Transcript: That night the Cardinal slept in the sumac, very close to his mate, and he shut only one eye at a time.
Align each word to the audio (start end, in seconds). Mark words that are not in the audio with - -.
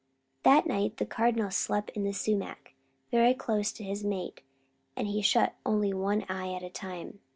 That 0.41 0.65
night 0.65 0.97
the 0.97 1.05
Cardinal 1.05 1.51
slept 1.51 1.91
in 1.91 2.05
the 2.05 2.11
sumac, 2.11 2.73
very 3.11 3.35
close 3.35 3.71
to 3.73 3.83
his 3.83 4.03
mate, 4.03 4.41
and 4.95 5.07
he 5.07 5.21
shut 5.21 5.53
only 5.63 5.93
one 5.93 6.23
eye 6.27 6.55
at 6.55 6.63
a 6.63 6.71
time. 6.71 7.19